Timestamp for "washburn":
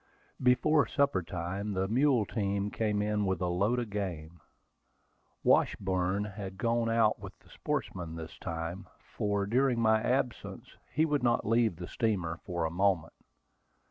5.43-6.23